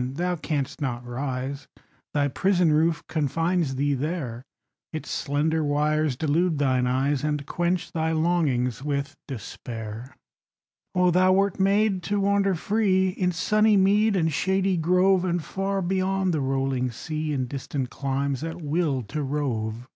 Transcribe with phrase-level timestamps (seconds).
[0.00, 1.66] Thou canst not rise:
[2.14, 4.44] Thy prison roof confines thee there;
[4.92, 10.14] Its slender wires delude thine eyes, And quench thy longings with despair.
[10.94, 15.82] Oh, thou wert made to wander free In sunny mead and shady grove, And far
[15.82, 19.88] beyond the rolling sea, In distant climes, at will to rove!